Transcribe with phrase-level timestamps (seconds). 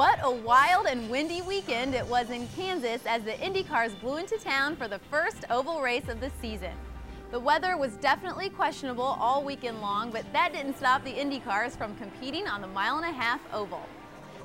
[0.00, 4.16] What a wild and windy weekend it was in Kansas as the Indy cars blew
[4.16, 6.72] into town for the first oval race of the season.
[7.30, 11.76] The weather was definitely questionable all weekend long, but that didn't stop the Indy cars
[11.76, 13.84] from competing on the mile and a half oval.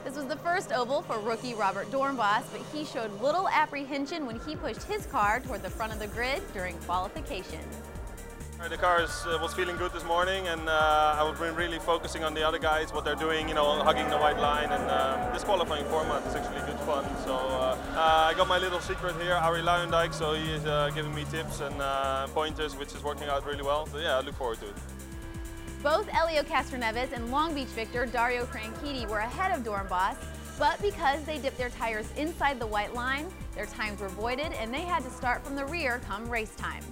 [0.03, 4.41] This was the first oval for rookie Robert Doornbos, but he showed little apprehension when
[4.41, 7.61] he pushed his car toward the front of the grid during qualification.
[8.57, 12.33] The car uh, was feeling good this morning, and uh, I've been really focusing on
[12.33, 14.71] the other guys, what they're doing, you know, hugging the white line.
[14.71, 17.05] And uh, this qualifying format is actually good fun.
[17.25, 20.89] So uh, uh, I got my little secret here, Arie Luyendyk, so he is uh,
[20.95, 21.75] giving me tips and
[22.33, 23.85] pointers, which is working out really well.
[23.85, 24.75] So yeah, I look forward to it.
[25.83, 30.15] Both Helio Castroneves and Long Beach victor Dario Franchitti were ahead of Doornbos,
[30.57, 34.73] but because they dipped their tires inside the white line, their times were voided and
[34.73, 36.83] they had to start from the rear come race time.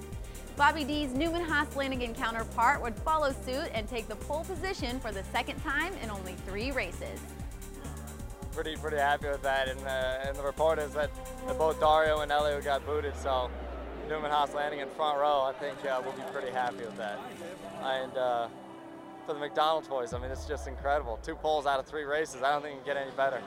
[0.55, 5.11] Bobby D's Newman Haas Lanigan counterpart would follow suit and take the pole position for
[5.11, 7.19] the second time in only three races.
[8.51, 11.09] Pretty pretty happy with that, and, uh, and the report is that,
[11.57, 13.49] both Dario and Helio got booted, so
[14.07, 17.17] Newman Haas landing in front row, I think uh, we'll be pretty happy with that.
[17.81, 18.47] And uh,
[19.25, 21.17] for the McDonald's boys, I mean, it's just incredible.
[21.23, 23.41] Two poles out of three races, I don't think it can get any better.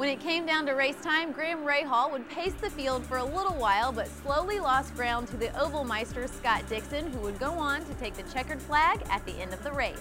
[0.00, 3.22] When it came down to race time, Graham Rahal would pace the field for a
[3.22, 7.50] little while, but slowly lost ground to the Oval Meister Scott Dixon, who would go
[7.50, 10.00] on to take the checkered flag at the end of the race.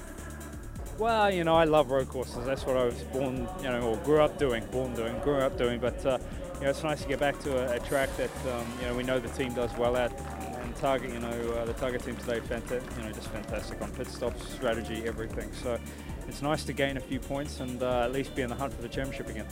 [0.97, 2.45] Well, you know, I love road courses.
[2.45, 5.57] That's what I was born, you know, or grew up doing, born doing, grew up
[5.57, 5.81] doing.
[5.81, 6.17] But, uh,
[6.59, 8.95] you know, it's nice to get back to a, a track that, um, you know,
[8.95, 10.17] we know the team does well at.
[10.61, 13.91] And Target, you know, uh, the Target team today, fantastic, you know, just fantastic on
[13.91, 15.51] pit stops, strategy, everything.
[15.51, 15.77] So
[16.25, 18.73] it's nice to gain a few points and uh, at least be in the hunt
[18.73, 19.45] for the championship again.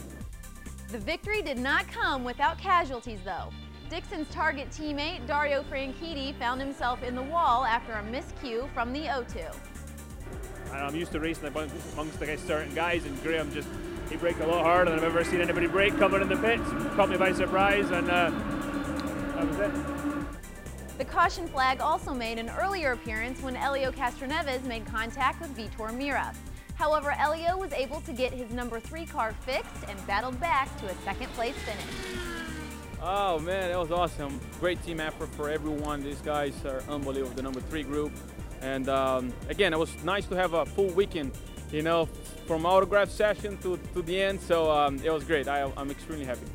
[0.90, 3.50] The victory did not come without casualties, though.
[3.90, 9.02] Dixon's target teammate, Dario Franchitti, found himself in the wall after a miscue from the
[9.02, 9.54] O2.
[10.72, 13.68] I'm used to racing amongst the certain guys, and Graham just
[14.10, 16.64] he braked a lot harder than I've ever seen anybody brake coming in the pits.
[16.96, 20.98] Caught me by surprise, and uh, that was it.
[20.98, 25.92] The caution flag also made an earlier appearance when Helio Castroneves made contact with Vitor
[25.92, 26.34] Meira.
[26.78, 30.86] However, Helio was able to get his number three car fixed and battled back to
[30.86, 31.86] a second place finish.
[33.02, 34.40] Oh man, that was awesome.
[34.60, 36.04] Great team effort for everyone.
[36.04, 38.12] These guys are unbelievable, the number three group.
[38.62, 41.32] And um, again, it was nice to have a full weekend,
[41.72, 42.06] you know,
[42.46, 44.40] from autograph session to, to the end.
[44.40, 45.48] So um, it was great.
[45.48, 46.46] I, I'm extremely happy.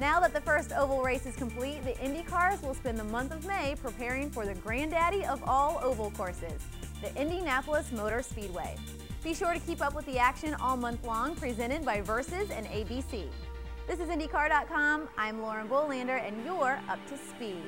[0.00, 3.32] Now that the first oval race is complete, the Indy cars will spend the month
[3.32, 6.62] of May preparing for the granddaddy of all oval courses,
[7.02, 8.76] the Indianapolis Motor Speedway.
[9.22, 12.66] Be sure to keep up with the action all month long, presented by Versus and
[12.66, 13.26] ABC.
[13.86, 15.08] This is IndyCar.com.
[15.18, 17.62] I'm Lauren Bolander, and you're up to speed.